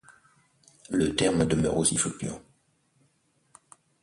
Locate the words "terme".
1.15-1.45